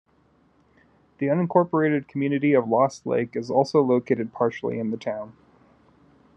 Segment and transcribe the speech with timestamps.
[1.19, 5.37] The unincorporated community of Lost Lake is also located partially in the town.